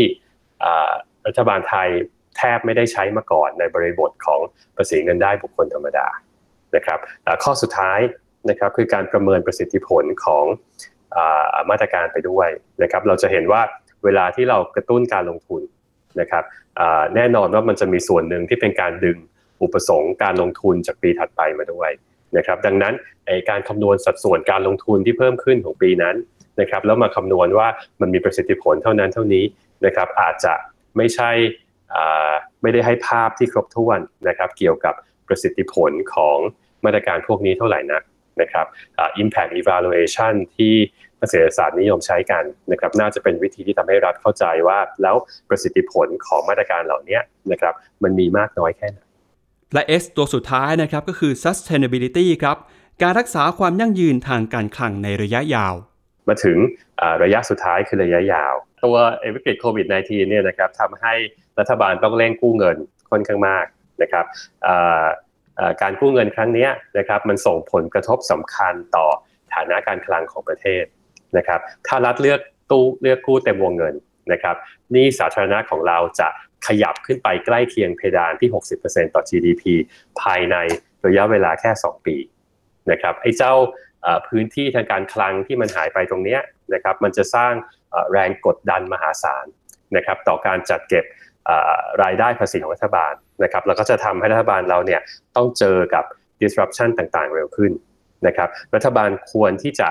[1.28, 1.90] รัฐบาลไทย
[2.38, 4.40] แทบไม่ได้ใช้มาก่อนในบริบทของ
[4.76, 6.08] ภาษีเงินได้บุคคลธรรมดา
[6.76, 7.00] นะครับ
[7.44, 8.00] ข้อสุดท้าย
[8.50, 10.46] นะครับคือการประเมินประสิทธิผลของ
[11.70, 12.50] มาตรการไปด้วย
[12.82, 13.62] นะครับเราจะเห็นว่า
[14.04, 15.62] เวลาที่เรากระตุ้นการลงทุน
[16.20, 16.44] นะครับ
[17.16, 19.18] แน่นอนว่ามันจะมีส่วนหนึ่งที่เป็นการดึง
[19.62, 21.92] อุปสงค์การลงทุนจากปีถัดไปมาด้วย
[22.38, 22.94] นะครับดังนั้น
[23.50, 26.16] การคำนวณสัดส่วนการลงทุนที่เพิ่มขึ้นของปีนั้น
[26.62, 27.68] นะครับแล้วมาคำนวณว่า
[28.02, 29.44] มันมีประสิทธิผลเท่านั้นเท่านี้
[29.86, 30.54] นะครับอาจจะ
[30.98, 31.32] ไม่ใช่
[32.62, 34.94] ไม่ได้ให้ภาพที่ครบถ้วนนะครับเกี่ยวกับ
[35.28, 36.38] ประสิทธิผลของ
[36.86, 38.04] มาตรการพวกนี้เท่าไหร่นัก
[38.42, 38.66] นะครับ
[39.22, 40.74] impact evaluation ที่
[41.20, 45.16] นักเศรษฐศาสตร์นิยมใช้กันนะครับน่าจะเป็นวิธีที่ทำให้รัฐเข้าใจว่า แล้ว
[45.50, 47.20] ประสิทธิผลของมาตรการเหล่านี้
[47.52, 49.00] นะครับมันมีมากน้อยแค่ไหน
[49.74, 52.58] และ S ตัวสุดท้ายนะครับก็คือ sustainability ครับ
[53.02, 55.76] การรักษาความยั่งยืนทางการคลังในระยะยาว
[56.30, 56.58] มาถึง
[57.24, 58.54] ระยะสุดท้ายคือระยะยาว
[58.84, 58.96] ตัว
[59.36, 61.14] วิกฤตโควิด -19 เนี่ยนะครับทำให้
[61.60, 62.78] รัฐบาลต้องเร่งกู้เงิน
[63.12, 63.66] ค่อนข้างมาก
[64.02, 64.26] นะครับ
[65.82, 69.06] การกู้เงินครั้งนี้นะครับมันส่งผลกระทบสำคัญต่อ
[69.54, 70.84] ฐานะการคลังของประเทศ
[71.38, 72.40] นะครับถ้ารัฐเลือก
[72.72, 73.94] ตู้เลือกกู้เต็มวงเงิน
[74.32, 74.56] นะครับ
[74.96, 76.28] นี่สาธารณะของเราจะ
[76.68, 78.50] ขยับขึ้นไปใกล้เคียงเพดานที่
[78.82, 79.64] 60%ต่อ GDP
[80.22, 80.56] ภายใน
[81.06, 82.16] ระยะเวลาแค่ 2 ปี
[82.92, 83.54] นะครับไอ้เจ้า
[84.28, 86.38] พื้นที่ทางการคลังที่มันหายไปตรงนี้
[86.74, 87.54] นะครับมันจะสร้าง
[88.12, 89.46] แรงกดดันมหาศาล
[89.96, 91.06] นะครับต่อการจัดเก็บ
[92.04, 93.14] รายได้ภาษีของรัฐบาล
[93.44, 95.02] นะครับแล้วก็จะทำให้รัฐบาลเราเนี่ย
[95.36, 96.04] ต้องเจอกับ
[96.42, 97.72] disruption ต่างๆ เร็วขึ้น
[98.28, 99.90] นะครับรัฐบาลควรที่จะ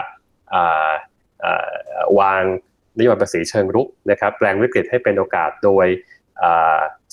[2.20, 2.42] วาง
[2.98, 5.86] นโยบายภาษีเชิงรุกนะครับแปลงวิกฤตให้เป็นโอกาสโดย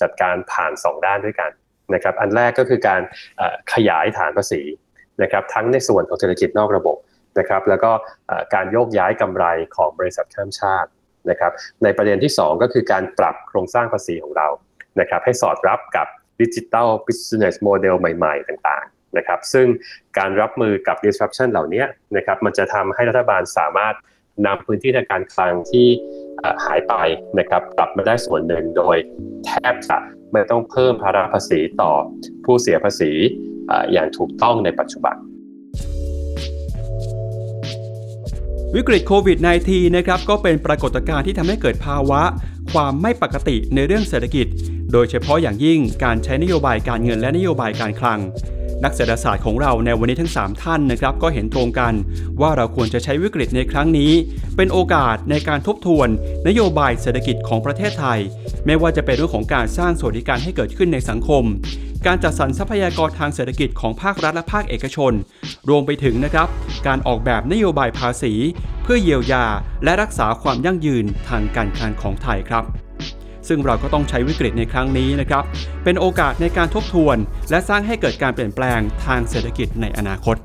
[0.02, 1.52] จัดการผ่าน 2 ด้านด้วยกัน
[1.94, 3.02] นะครับอันแรกก็คือการ
[3.74, 4.62] ขยายฐานภาษี
[5.22, 6.98] นะครับทั้งในส่วนของเศรษฐกิจนอกระบบ
[7.40, 7.92] นะครับแล้วก็
[8.54, 10.90] การโยกย้ายกำไรของบริษัทข้ามชาติ
[11.30, 11.52] นะครับ
[11.84, 14.48] ในประเด็นที่ 2 ก็คือการปรับโครงสร้างภาษีของเรา
[15.00, 16.08] นะครับให้สอดรับกับ
[16.42, 18.86] ดิจิทัล business model ใหม่ ๆ ต่าง
[19.18, 19.68] นะครับซึ่ง
[20.18, 21.84] การรับมือกับ disruption เหล่านี้
[22.16, 23.96] นะครับมันจะทำให้รัฐบาลสามารถ
[24.46, 25.88] นำพื้นที่ทางการคลังที่
[26.66, 26.94] หายไป
[27.40, 28.98] นะครับกลับมาได้ส่วนหนึ่งโดย
[29.46, 29.98] แทบจะ
[30.32, 31.92] ไม่ต้องเพิ่มภาระภาษีต่อ
[32.46, 33.12] ผู้เสียภาษี
[33.94, 35.16] อย่างถูกต้องในปัจจุบัน
[38.76, 42.22] วิกฤตโควิด -19 นะครับก็เป็นปรากฏการณ์ที่ทำให้เกิดภาวะ
[42.74, 44.48] ความไม่ปกติในเรื่องเศรษฐกิจ
[44.94, 48.20] โดยเฉพาะอย่างยิ่งการใช้นโยบายการเงินและนโยบายการคลัง
[48.84, 51.94] นักเศรษฐศาสตร์ของเราในวันนี้ทั้ง 3 ท่านนะครับ ก็เห็นตรงกัน
[52.42, 54.12] ว่าเราควรจะใช้วิกฤตในครั้งนี้
[54.56, 56.08] เป็นโอกาสในการทบทวน
[56.48, 58.20] นโยบายเศรษฐกิจของประเทศไทย
[58.66, 61.44] ไม่ว่าจะเป็นเรื่องของการสร้างสวัสดิการให้เกิดขึ้นในสังคม
[62.06, 65.14] การจัดสรรทรัพยากรทางเศรษฐกิจของภาครัฐและภาคเอกชน
[65.70, 66.48] รวมไปถึงนะครับ
[66.88, 68.34] การออกแบบนโยบายภาษี
[68.84, 69.46] เพื่อเยียวยา
[69.84, 72.66] และรักษาความยั่งยืนทางการคลังของไทยครับ
[73.48, 75.44] ซึ่งเราก็ต้องใช้วิกฤตในครั้งนี้นะครับ
[75.84, 77.18] เป็นโอกาสในการทบทวน
[77.50, 80.36] และสร้างให้เกิดการเปลี่ยนแปลงทางเศรษฐกิจในอนาคต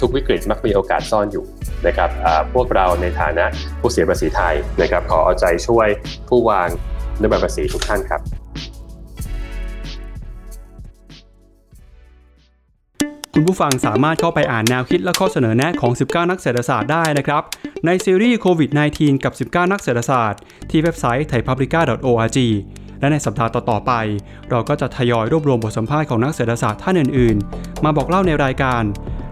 [0.00, 1.44] ทุกวิกฤตมักมีโอกาสซ่อนอยู่
[1.86, 2.10] นะครับ
[2.54, 3.44] พวกเราในฐานะ
[3.80, 5.88] ผู้เสียภาษีไทยนะครับขอเอาใจช่วย
[6.28, 6.68] ผู้วาง
[7.20, 8.43] นโยบายภาษีทุกท่านครับ
[13.36, 17.42] คุณผู้ฟังสามารถเข้าไปอ่านแนวคิดและข้อเสนอแนะของ 19 นักเศรษฐศาสตร์ได้นะครับ
[17.86, 22.38] ในซีรีส์โควิด -19 กับ 19 นักเศรษฐศาสตร์ ที่เว็บไซต์ thaipublica.org
[23.00, 23.92] และในสัปดาห์ต่อ ๆ ไป
[24.50, 28.82] เราก็จะทยอยรวบรวมบทสัมภาษณ์ของนักเศรษฐศาสตร์ท่านอื่น ๆ มาบอกเล่าในรายการ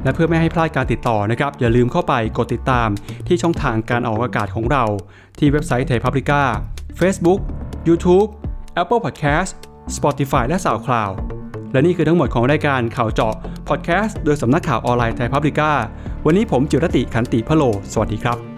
[0.02, 2.88] และเพื่อไม่ให้พลาดการติดต่อนะครับ อย่าลืมเข้าไปกดติดตาม
[3.26, 4.84] ที่ช่องทางการออกอากาศของเรา
[5.38, 6.42] ที่เว็บไซต์ Thai Publica
[7.00, 7.40] Facebook
[7.88, 8.28] YouTube
[8.82, 9.50] Apple Podcast
[9.96, 11.41] Spotify และ SoundCloud
[11.72, 13.34] และนี่คือทั้งหมดของรายการข่าวเจาะ
[13.68, 15.72] พอดแคสต์โดยสำนักข่าวออนไลน์ไทยพับลิก้า
[16.26, 18.51] วันนี้ผมจิรติขันติพโล สวัสดีครับ